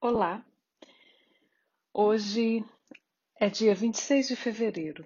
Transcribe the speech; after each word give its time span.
Olá, 0.00 0.46
hoje 1.92 2.64
é 3.34 3.50
dia 3.50 3.74
26 3.74 4.28
de 4.28 4.36
fevereiro. 4.36 5.04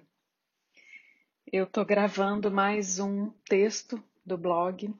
Eu 1.51 1.63
estou 1.63 1.83
gravando 1.83 2.51
mais 2.51 2.99
um 2.99 3.31
texto 3.43 4.01
do 4.23 4.37
blog 4.37 4.93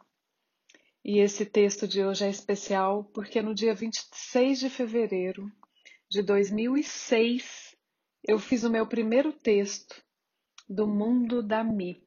e 1.05 1.19
esse 1.19 1.45
texto 1.45 1.87
de 1.87 2.03
hoje 2.03 2.25
é 2.25 2.29
especial 2.31 3.03
porque 3.13 3.39
no 3.39 3.53
dia 3.53 3.75
26 3.75 4.61
de 4.61 4.69
fevereiro 4.71 5.45
de 6.09 6.23
2006 6.23 7.77
eu 8.27 8.39
fiz 8.39 8.63
o 8.63 8.71
meu 8.71 8.87
primeiro 8.87 9.31
texto 9.31 10.03
do 10.67 10.87
Mundo 10.87 11.43
da 11.43 11.63
Mi. 11.63 12.03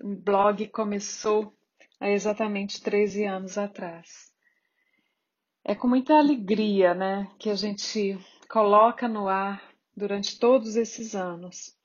O 0.00 0.14
blog 0.14 0.68
começou 0.68 1.52
há 1.98 2.08
exatamente 2.08 2.80
13 2.80 3.24
anos 3.24 3.58
atrás. 3.58 4.30
É 5.70 5.74
com 5.76 5.86
muita 5.86 6.18
alegria, 6.18 6.94
né, 6.94 7.30
que 7.38 7.48
a 7.48 7.54
gente 7.54 8.18
coloca 8.48 9.06
no 9.06 9.28
ar 9.28 9.62
durante 9.96 10.36
todos 10.36 10.74
esses 10.74 11.14
anos 11.14 11.78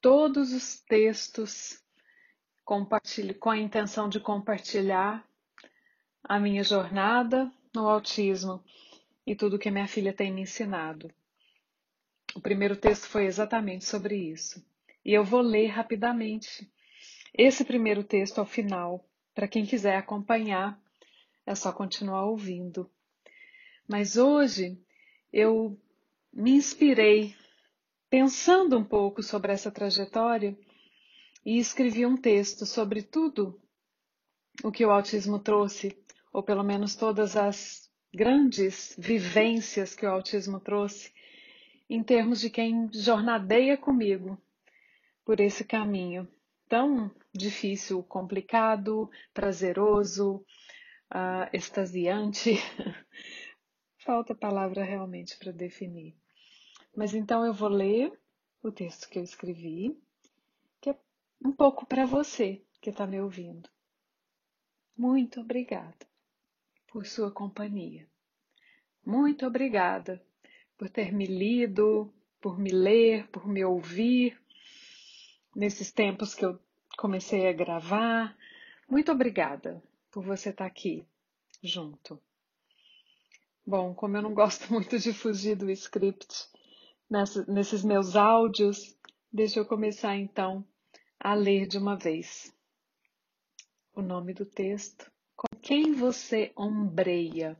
todos 0.00 0.50
os 0.50 0.80
textos 0.80 1.78
com 2.64 3.50
a 3.50 3.58
intenção 3.58 4.08
de 4.08 4.18
compartilhar 4.18 5.28
a 6.24 6.40
minha 6.40 6.64
jornada 6.64 7.52
no 7.74 7.86
autismo 7.86 8.64
e 9.26 9.36
tudo 9.36 9.58
que 9.58 9.70
minha 9.70 9.86
filha 9.86 10.14
tem 10.14 10.32
me 10.32 10.40
ensinado. 10.40 11.12
O 12.34 12.40
primeiro 12.40 12.76
texto 12.76 13.08
foi 13.08 13.26
exatamente 13.26 13.84
sobre 13.84 14.16
isso. 14.16 14.64
E 15.04 15.12
eu 15.12 15.22
vou 15.22 15.42
ler 15.42 15.66
rapidamente 15.66 16.66
esse 17.34 17.62
primeiro 17.62 18.02
texto 18.02 18.38
ao 18.38 18.46
final, 18.46 19.06
para 19.34 19.46
quem 19.46 19.66
quiser 19.66 19.98
acompanhar 19.98 20.80
é 21.46 21.54
só 21.54 21.72
continuar 21.72 22.24
ouvindo. 22.24 22.90
Mas 23.88 24.16
hoje 24.16 24.76
eu 25.32 25.78
me 26.32 26.50
inspirei 26.52 27.36
pensando 28.10 28.76
um 28.76 28.84
pouco 28.84 29.22
sobre 29.22 29.52
essa 29.52 29.70
trajetória 29.70 30.58
e 31.44 31.58
escrevi 31.58 32.04
um 32.04 32.16
texto 32.16 32.66
sobre 32.66 33.02
tudo 33.02 33.60
o 34.64 34.72
que 34.72 34.84
o 34.84 34.90
autismo 34.90 35.38
trouxe, 35.38 35.96
ou 36.32 36.42
pelo 36.42 36.64
menos 36.64 36.96
todas 36.96 37.36
as 37.36 37.88
grandes 38.12 38.96
vivências 38.98 39.94
que 39.94 40.04
o 40.04 40.10
autismo 40.10 40.58
trouxe, 40.58 41.12
em 41.88 42.02
termos 42.02 42.40
de 42.40 42.50
quem 42.50 42.90
jornadeia 42.92 43.76
comigo 43.76 44.36
por 45.24 45.38
esse 45.38 45.64
caminho 45.64 46.28
tão 46.68 47.14
difícil, 47.32 48.02
complicado, 48.02 49.08
prazeroso, 49.32 50.44
uh, 51.12 51.48
extasiante. 51.52 52.54
Falta 54.06 54.36
palavra 54.36 54.84
realmente 54.84 55.36
para 55.36 55.50
definir. 55.50 56.14
Mas 56.96 57.12
então 57.12 57.44
eu 57.44 57.52
vou 57.52 57.68
ler 57.68 58.16
o 58.62 58.70
texto 58.70 59.08
que 59.08 59.18
eu 59.18 59.24
escrevi, 59.24 60.00
que 60.80 60.90
é 60.90 60.96
um 61.44 61.50
pouco 61.50 61.84
para 61.84 62.06
você 62.06 62.62
que 62.80 62.90
está 62.90 63.04
me 63.04 63.20
ouvindo. 63.20 63.68
Muito 64.96 65.40
obrigada 65.40 66.06
por 66.86 67.04
sua 67.04 67.32
companhia. 67.32 68.08
Muito 69.04 69.44
obrigada 69.44 70.24
por 70.78 70.88
ter 70.88 71.12
me 71.12 71.26
lido, 71.26 72.14
por 72.40 72.60
me 72.60 72.70
ler, 72.70 73.26
por 73.30 73.48
me 73.48 73.64
ouvir 73.64 74.40
nesses 75.52 75.90
tempos 75.90 76.32
que 76.32 76.44
eu 76.44 76.60
comecei 76.96 77.48
a 77.48 77.52
gravar. 77.52 78.38
Muito 78.88 79.10
obrigada 79.10 79.82
por 80.12 80.22
você 80.24 80.50
estar 80.50 80.62
tá 80.62 80.70
aqui 80.70 81.04
junto. 81.60 82.22
Bom, 83.66 83.92
como 83.92 84.16
eu 84.16 84.22
não 84.22 84.32
gosto 84.32 84.70
muito 84.72 84.96
de 84.96 85.12
fugir 85.12 85.56
do 85.56 85.68
script 85.72 86.48
nessa, 87.10 87.44
nesses 87.46 87.82
meus 87.82 88.14
áudios, 88.14 88.96
deixa 89.32 89.58
eu 89.58 89.66
começar 89.66 90.16
então 90.16 90.64
a 91.18 91.34
ler 91.34 91.66
de 91.66 91.76
uma 91.76 91.96
vez. 91.96 92.54
O 93.92 94.00
nome 94.00 94.32
do 94.32 94.46
texto: 94.46 95.10
Com 95.34 95.48
quem 95.60 95.92
você 95.94 96.52
ombreia? 96.56 97.58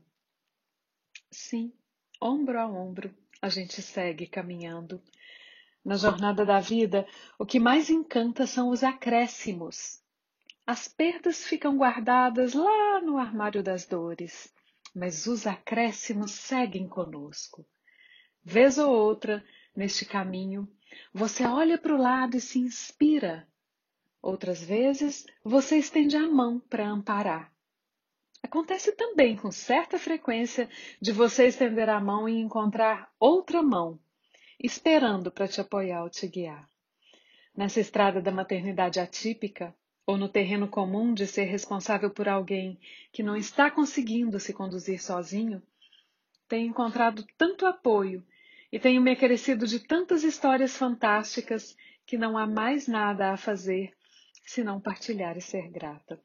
Sim, 1.29 1.73
ombro 2.21 2.61
a 2.61 2.69
ombro, 2.69 3.13
a 3.43 3.49
gente 3.49 3.83
segue 3.83 4.29
caminhando. 4.29 5.03
Na 5.85 5.97
jornada 5.97 6.47
da 6.47 6.61
vida, 6.61 7.05
o 7.37 7.45
que 7.45 7.59
mais 7.59 7.91
encanta 7.91 8.47
são 8.47 8.71
os 8.71 8.85
acréscimos, 8.85 10.01
as 10.65 10.87
perdas 10.87 11.45
ficam 11.45 11.77
guardadas 11.77 12.55
lá 12.55 13.01
no 13.01 13.19
armário 13.19 13.63
das 13.63 13.87
dores, 13.87 14.53
mas 14.97 15.27
os 15.27 15.47
acréscimos 15.47 16.31
seguem 16.31 16.89
conosco. 16.89 17.67
Vez 18.43 18.79
ou 18.79 18.91
outra, 18.91 19.45
neste 19.77 20.07
caminho, 20.07 20.67
você 21.13 21.45
olha 21.45 21.77
para 21.77 21.95
o 21.95 22.01
lado 22.01 22.35
e 22.35 22.41
se 22.41 22.59
inspira. 22.59 23.47
Outras 24.23 24.65
vezes, 24.65 25.27
você 25.45 25.77
estende 25.77 26.17
a 26.17 26.27
mão 26.27 26.59
para 26.59 26.89
amparar. 26.89 27.53
Acontece 28.43 28.91
também 28.93 29.37
com 29.37 29.51
certa 29.53 29.99
frequência 29.99 30.67
de 30.99 31.13
você 31.13 31.47
estender 31.47 31.91
a 31.91 32.01
mão 32.01 32.27
e 32.27 32.41
encontrar 32.41 33.13
outra 33.21 33.63
mão, 33.63 34.01
esperando 34.59 35.31
para 35.31 35.47
te 35.47 35.61
apoiar 35.61 36.05
ou 36.05 36.09
te 36.09 36.27
guiar. 36.27 36.67
Nessa 37.55 37.81
estrada 37.81 38.23
da 38.23 38.33
maternidade 38.33 38.99
atípica, 38.99 39.77
ou 40.07 40.17
no 40.17 40.29
terreno 40.29 40.69
comum 40.69 41.13
de 41.13 41.27
ser 41.27 41.45
responsável 41.45 42.09
por 42.11 42.29
alguém 42.29 42.79
que 43.13 43.23
não 43.23 43.37
está 43.37 43.71
conseguindo 43.71 44.39
se 44.39 44.55
conduzir 44.55 45.03
sozinho, 45.03 45.61
tenho 46.49 46.69
encontrado 46.69 47.27
tanto 47.37 47.67
apoio 47.67 48.25
e 48.71 48.79
tenho 48.79 49.03
me 49.03 49.11
acrescido 49.11 49.67
de 49.67 49.81
tantas 49.81 50.23
histórias 50.23 50.77
fantásticas 50.77 51.77
que 52.07 52.17
não 52.17 52.39
há 52.39 52.47
mais 52.47 52.87
nada 52.87 53.33
a 53.33 53.37
fazer 53.37 53.93
senão 54.47 54.81
partilhar 54.81 55.37
e 55.37 55.41
ser 55.41 55.69
grata. 55.69 56.23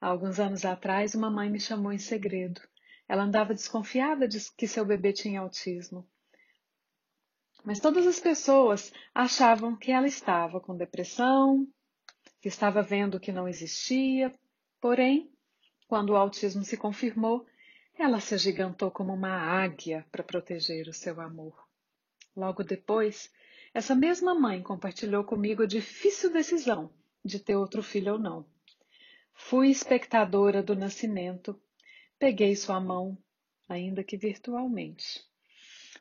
Há 0.00 0.06
alguns 0.06 0.38
anos 0.38 0.64
atrás, 0.64 1.14
uma 1.14 1.30
mãe 1.30 1.50
me 1.50 1.60
chamou 1.60 1.92
em 1.92 1.98
segredo. 1.98 2.60
Ela 3.08 3.24
andava 3.24 3.52
desconfiada 3.52 4.28
de 4.28 4.38
que 4.56 4.68
seu 4.68 4.84
bebê 4.84 5.12
tinha 5.12 5.40
autismo. 5.40 6.08
Mas 7.64 7.80
todas 7.80 8.06
as 8.06 8.18
pessoas 8.18 8.92
achavam 9.14 9.76
que 9.76 9.90
ela 9.90 10.06
estava 10.06 10.60
com 10.60 10.76
depressão, 10.76 11.66
que 12.42 12.48
estava 12.48 12.82
vendo 12.82 13.20
que 13.20 13.30
não 13.30 13.46
existia, 13.46 14.34
porém, 14.80 15.30
quando 15.86 16.10
o 16.10 16.16
autismo 16.16 16.64
se 16.64 16.76
confirmou, 16.76 17.46
ela 17.96 18.18
se 18.18 18.34
agigantou 18.34 18.90
como 18.90 19.14
uma 19.14 19.30
águia 19.30 20.04
para 20.10 20.24
proteger 20.24 20.88
o 20.88 20.92
seu 20.92 21.20
amor. 21.20 21.56
Logo 22.34 22.64
depois, 22.64 23.32
essa 23.72 23.94
mesma 23.94 24.34
mãe 24.34 24.60
compartilhou 24.60 25.22
comigo 25.22 25.62
a 25.62 25.66
difícil 25.66 26.32
decisão 26.32 26.92
de 27.24 27.38
ter 27.38 27.54
outro 27.54 27.80
filho 27.80 28.14
ou 28.14 28.18
não. 28.18 28.44
Fui 29.32 29.70
espectadora 29.70 30.64
do 30.64 30.74
nascimento, 30.74 31.56
peguei 32.18 32.56
sua 32.56 32.80
mão, 32.80 33.16
ainda 33.68 34.02
que 34.02 34.16
virtualmente, 34.16 35.24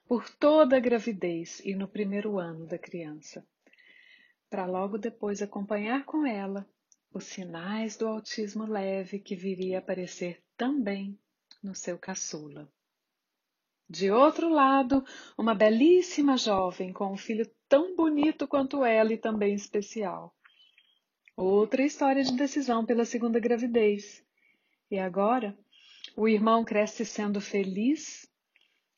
por 0.08 0.28
toda 0.28 0.76
a 0.76 0.80
gravidez 0.80 1.62
e 1.64 1.76
no 1.76 1.88
primeiro 1.88 2.40
ano 2.40 2.66
da 2.66 2.80
criança 2.80 3.46
para 4.52 4.66
logo 4.66 4.98
depois 4.98 5.42
acompanhar 5.42 6.04
com 6.04 6.26
ela 6.26 6.68
os 7.14 7.24
sinais 7.24 7.96
do 7.96 8.06
autismo 8.06 8.66
leve 8.66 9.18
que 9.18 9.34
viria 9.34 9.78
a 9.78 9.80
aparecer 9.80 10.44
também 10.58 11.18
no 11.64 11.74
seu 11.74 11.98
caçula. 11.98 12.70
De 13.90 14.12
outro 14.12 14.50
lado, 14.50 15.06
uma 15.38 15.56
belíssima 15.56 16.36
jovem 16.36 16.92
com 16.92 17.14
um 17.14 17.18
filho 17.18 17.50
tão 17.68 17.96
bonito 17.96 18.46
quanto 18.46 18.84
ela 18.84 19.14
e 19.14 19.18
também 19.18 19.54
especial. 19.54 20.36
Outra 21.36 21.84
história 21.84 22.24
de 22.24 22.34
decisão 22.34 22.86
pela 22.86 23.06
segunda 23.06 23.40
gravidez. 23.40 24.22
E 24.90 25.00
agora, 25.00 25.58
o 26.16 26.28
irmão 26.28 26.66
cresce 26.66 27.06
sendo 27.06 27.40
feliz 27.40 28.30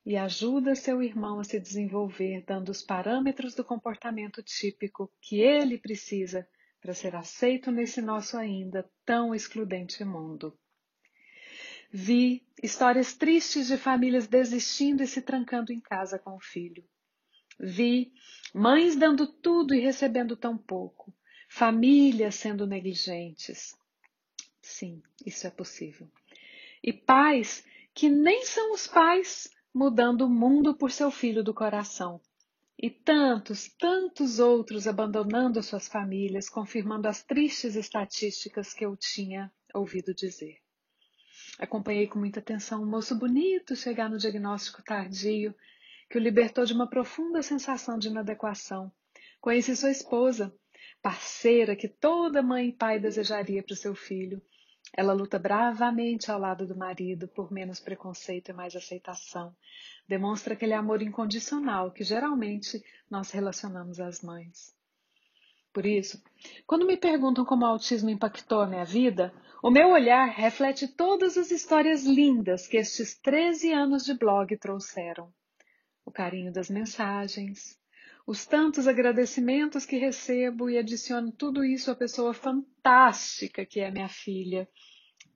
e 0.05 0.17
ajuda 0.17 0.75
seu 0.75 1.01
irmão 1.01 1.39
a 1.39 1.43
se 1.43 1.59
desenvolver, 1.59 2.43
dando 2.45 2.69
os 2.69 2.81
parâmetros 2.81 3.55
do 3.55 3.63
comportamento 3.63 4.43
típico 4.43 5.11
que 5.21 5.39
ele 5.39 5.77
precisa 5.77 6.47
para 6.81 6.93
ser 6.93 7.15
aceito 7.15 7.71
nesse 7.71 8.01
nosso 8.01 8.35
ainda 8.37 8.89
tão 9.05 9.33
excludente 9.33 10.03
mundo. 10.03 10.57
Vi 11.89 12.45
histórias 12.61 13.13
tristes 13.13 13.67
de 13.67 13.77
famílias 13.77 14.27
desistindo 14.27 15.01
e 15.01 15.07
se 15.07 15.21
trancando 15.21 15.71
em 15.71 15.79
casa 15.79 16.19
com 16.19 16.35
o 16.35 16.39
filho. 16.41 16.83
Vi 17.57 18.11
mães 18.53 18.95
dando 18.95 19.27
tudo 19.27 19.73
e 19.73 19.79
recebendo 19.79 20.35
tão 20.35 20.57
pouco, 20.57 21.13
famílias 21.47 22.35
sendo 22.35 22.67
negligentes. 22.67 23.77
Sim, 24.61 25.01
isso 25.25 25.47
é 25.47 25.51
possível. 25.51 26.09
E 26.83 26.91
pais 26.91 27.63
que 27.93 28.09
nem 28.09 28.43
são 28.43 28.73
os 28.73 28.87
pais 28.87 29.49
mudando 29.73 30.21
o 30.21 30.29
mundo 30.29 30.75
por 30.75 30.91
seu 30.91 31.09
filho 31.09 31.43
do 31.43 31.53
coração. 31.53 32.21
E 32.77 32.89
tantos, 32.89 33.69
tantos 33.79 34.39
outros 34.39 34.87
abandonando 34.87 35.63
suas 35.63 35.87
famílias, 35.87 36.49
confirmando 36.49 37.07
as 37.07 37.23
tristes 37.23 37.75
estatísticas 37.75 38.73
que 38.73 38.85
eu 38.85 38.95
tinha 38.95 39.51
ouvido 39.73 40.13
dizer. 40.13 40.57
Acompanhei 41.57 42.07
com 42.07 42.19
muita 42.19 42.39
atenção 42.39 42.83
um 42.83 42.89
moço 42.89 43.15
bonito 43.15 43.75
chegar 43.75 44.09
no 44.09 44.17
diagnóstico 44.17 44.83
tardio, 44.83 45.55
que 46.09 46.17
o 46.17 46.21
libertou 46.21 46.65
de 46.65 46.73
uma 46.73 46.87
profunda 46.87 47.41
sensação 47.41 47.97
de 47.97 48.07
inadequação. 48.07 48.91
Conheci 49.39 49.75
sua 49.75 49.91
esposa, 49.91 50.53
parceira 51.01 51.75
que 51.75 51.87
toda 51.87 52.41
mãe 52.41 52.69
e 52.69 52.73
pai 52.73 52.99
desejaria 52.99 53.63
para 53.63 53.73
o 53.73 53.77
seu 53.77 53.95
filho. 53.95 54.41
Ela 54.95 55.11
luta 55.11 55.39
bravamente 55.39 56.29
ao 56.29 56.39
lado 56.39 56.67
do 56.67 56.75
marido 56.77 57.27
por 57.27 57.51
menos 57.51 57.79
preconceito 57.79 58.49
e 58.49 58.53
mais 58.53 58.75
aceitação. 58.75 59.55
Demonstra 60.07 60.53
aquele 60.53 60.73
amor 60.73 61.01
incondicional 61.01 61.91
que 61.91 62.03
geralmente 62.03 62.83
nós 63.09 63.31
relacionamos 63.31 63.99
às 63.99 64.21
mães. 64.21 64.75
Por 65.73 65.87
isso, 65.87 66.23
quando 66.67 66.85
me 66.85 66.95
perguntam 66.95 67.43
como 67.43 67.65
o 67.65 67.67
autismo 67.67 68.11
impactou 68.11 68.61
a 68.61 68.67
minha 68.67 68.85
vida, 68.85 69.33
o 69.63 69.71
meu 69.71 69.89
olhar 69.89 70.27
reflete 70.27 70.87
todas 70.87 71.35
as 71.37 71.49
histórias 71.49 72.03
lindas 72.03 72.67
que 72.67 72.77
estes 72.77 73.17
13 73.17 73.73
anos 73.73 74.05
de 74.05 74.13
blog 74.13 74.55
trouxeram. 74.57 75.33
O 76.05 76.11
carinho 76.11 76.53
das 76.53 76.69
mensagens, 76.69 77.79
os 78.25 78.45
tantos 78.45 78.87
agradecimentos 78.87 79.85
que 79.85 79.97
recebo 79.97 80.69
e 80.69 80.77
adiciono 80.77 81.31
tudo 81.31 81.63
isso 81.63 81.91
à 81.91 81.95
pessoa 81.95 82.33
fantástica 82.33 83.65
que 83.65 83.79
é 83.79 83.91
minha 83.91 84.07
filha, 84.07 84.67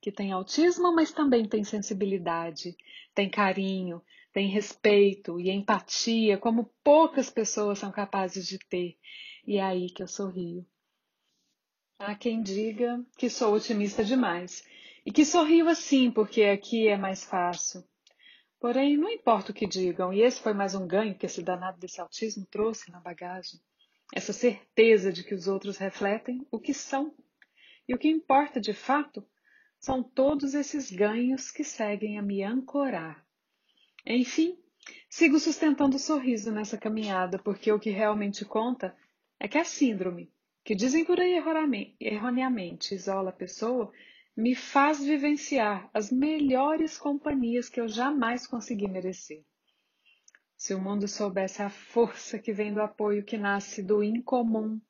que 0.00 0.10
tem 0.10 0.32
autismo, 0.32 0.94
mas 0.94 1.12
também 1.12 1.46
tem 1.46 1.64
sensibilidade, 1.64 2.76
tem 3.14 3.28
carinho, 3.28 4.02
tem 4.32 4.48
respeito 4.48 5.40
e 5.40 5.50
empatia, 5.50 6.38
como 6.38 6.72
poucas 6.82 7.30
pessoas 7.30 7.78
são 7.78 7.90
capazes 7.90 8.46
de 8.46 8.58
ter. 8.58 8.96
E 9.46 9.56
é 9.56 9.62
aí 9.62 9.90
que 9.90 10.02
eu 10.02 10.08
sorrio. 10.08 10.64
Há 11.98 12.14
quem 12.14 12.40
diga 12.42 13.04
que 13.18 13.28
sou 13.28 13.54
otimista 13.54 14.04
demais 14.04 14.64
e 15.04 15.10
que 15.10 15.24
sorrio 15.24 15.68
assim 15.68 16.10
porque 16.10 16.44
aqui 16.44 16.86
é 16.86 16.96
mais 16.96 17.24
fácil. 17.24 17.82
Porém, 18.60 18.96
não 18.96 19.08
importa 19.08 19.52
o 19.52 19.54
que 19.54 19.66
digam, 19.66 20.12
e 20.12 20.20
esse 20.20 20.40
foi 20.40 20.52
mais 20.52 20.74
um 20.74 20.86
ganho 20.86 21.16
que 21.16 21.26
esse 21.26 21.42
danado 21.42 21.78
desse 21.78 22.00
autismo 22.00 22.44
trouxe 22.50 22.90
na 22.90 22.98
bagagem. 22.98 23.60
Essa 24.12 24.32
certeza 24.32 25.12
de 25.12 25.22
que 25.22 25.34
os 25.34 25.46
outros 25.46 25.76
refletem 25.76 26.46
o 26.50 26.58
que 26.58 26.74
são. 26.74 27.14
E 27.86 27.94
o 27.94 27.98
que 27.98 28.08
importa 28.08 28.60
de 28.60 28.72
fato 28.72 29.24
são 29.78 30.02
todos 30.02 30.54
esses 30.54 30.90
ganhos 30.90 31.52
que 31.52 31.62
seguem 31.62 32.18
a 32.18 32.22
me 32.22 32.42
ancorar. 32.42 33.24
Enfim, 34.04 34.58
sigo 35.08 35.38
sustentando 35.38 35.96
o 35.96 36.00
sorriso 36.00 36.50
nessa 36.50 36.76
caminhada, 36.76 37.38
porque 37.38 37.70
o 37.70 37.78
que 37.78 37.90
realmente 37.90 38.44
conta 38.44 38.96
é 39.38 39.46
que 39.46 39.58
a 39.58 39.64
síndrome, 39.64 40.32
que 40.64 40.74
dizem 40.74 41.04
por 41.04 41.20
aí 41.20 41.40
erroneamente 42.00 42.94
isola 42.94 43.30
a 43.30 43.32
pessoa, 43.32 43.92
me 44.38 44.54
faz 44.54 45.04
vivenciar 45.04 45.90
as 45.92 46.12
melhores 46.12 46.96
companhias 46.96 47.68
que 47.68 47.80
eu 47.80 47.88
jamais 47.88 48.46
consegui 48.46 48.86
merecer. 48.86 49.44
Se 50.56 50.72
o 50.72 50.80
mundo 50.80 51.08
soubesse 51.08 51.60
a 51.60 51.68
força 51.68 52.38
que 52.38 52.52
vem 52.52 52.72
do 52.72 52.80
apoio 52.80 53.24
que 53.24 53.36
nasce 53.36 53.82
do 53.82 54.00
incomum, 54.00 54.80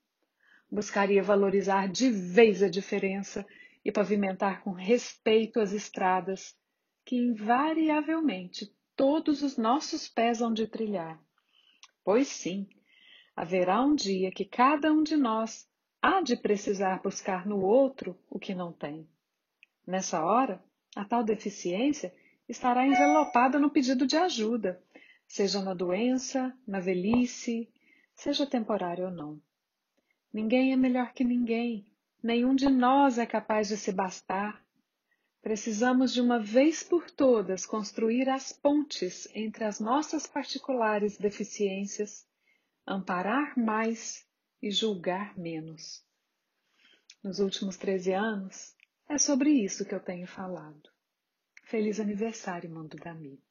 buscaria 0.70 1.22
valorizar 1.22 1.88
de 1.88 2.10
vez 2.10 2.62
a 2.62 2.68
diferença 2.68 3.46
e 3.82 3.90
pavimentar 3.90 4.62
com 4.62 4.72
respeito 4.72 5.60
as 5.60 5.72
estradas 5.72 6.54
que 7.02 7.16
invariavelmente 7.16 8.70
todos 8.94 9.42
os 9.42 9.56
nossos 9.56 10.06
pés 10.10 10.42
hão 10.42 10.52
de 10.52 10.66
trilhar. 10.66 11.18
Pois 12.04 12.28
sim, 12.28 12.68
haverá 13.34 13.80
um 13.80 13.94
dia 13.94 14.30
que 14.30 14.44
cada 14.44 14.92
um 14.92 15.02
de 15.02 15.16
nós 15.16 15.66
há 16.02 16.20
de 16.20 16.36
precisar 16.36 17.00
buscar 17.00 17.46
no 17.46 17.62
outro 17.62 18.14
o 18.28 18.38
que 18.38 18.54
não 18.54 18.74
tem. 18.74 19.08
Nessa 19.88 20.22
hora, 20.22 20.62
a 20.94 21.02
tal 21.02 21.24
deficiência 21.24 22.14
estará 22.46 22.86
envelopada 22.86 23.58
no 23.58 23.70
pedido 23.70 24.06
de 24.06 24.18
ajuda, 24.18 24.78
seja 25.26 25.62
na 25.62 25.72
doença, 25.72 26.54
na 26.66 26.78
velhice, 26.78 27.72
seja 28.14 28.46
temporário 28.46 29.06
ou 29.06 29.10
não. 29.10 29.40
Ninguém 30.30 30.74
é 30.74 30.76
melhor 30.76 31.14
que 31.14 31.24
ninguém, 31.24 31.90
nenhum 32.22 32.54
de 32.54 32.68
nós 32.68 33.16
é 33.16 33.24
capaz 33.24 33.68
de 33.68 33.78
se 33.78 33.90
bastar. 33.90 34.62
Precisamos 35.40 36.12
de 36.12 36.20
uma 36.20 36.38
vez 36.38 36.82
por 36.82 37.10
todas 37.10 37.64
construir 37.64 38.28
as 38.28 38.52
pontes 38.52 39.26
entre 39.34 39.64
as 39.64 39.80
nossas 39.80 40.26
particulares 40.26 41.16
deficiências, 41.16 42.28
amparar 42.86 43.58
mais 43.58 44.26
e 44.60 44.70
julgar 44.70 45.34
menos. 45.38 46.04
Nos 47.24 47.40
últimos 47.40 47.78
13 47.78 48.12
anos, 48.12 48.76
é 49.08 49.18
sobre 49.18 49.50
isso 49.50 49.84
que 49.84 49.94
eu 49.94 50.00
tenho 50.00 50.26
falado. 50.26 50.90
Feliz 51.64 51.98
aniversário, 51.98 52.70
mundo 52.70 52.96
da 52.96 53.14
Mi. 53.14 53.42